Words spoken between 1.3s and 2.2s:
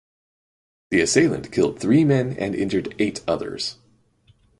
killed three